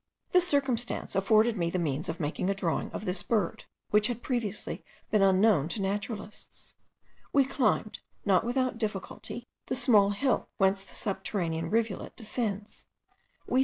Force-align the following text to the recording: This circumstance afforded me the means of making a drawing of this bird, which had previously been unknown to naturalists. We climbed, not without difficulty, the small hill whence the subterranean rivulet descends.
This 0.31 0.47
circumstance 0.47 1.13
afforded 1.15 1.55
me 1.55 1.69
the 1.69 1.77
means 1.77 2.09
of 2.09 2.19
making 2.19 2.49
a 2.49 2.55
drawing 2.55 2.89
of 2.89 3.05
this 3.05 3.21
bird, 3.21 3.65
which 3.91 4.07
had 4.07 4.23
previously 4.23 4.83
been 5.11 5.21
unknown 5.21 5.67
to 5.67 5.79
naturalists. 5.83 6.73
We 7.31 7.45
climbed, 7.45 7.99
not 8.25 8.43
without 8.43 8.79
difficulty, 8.79 9.47
the 9.67 9.75
small 9.75 10.09
hill 10.09 10.49
whence 10.57 10.81
the 10.83 10.95
subterranean 10.95 11.69
rivulet 11.69 12.15
descends. 12.15 12.87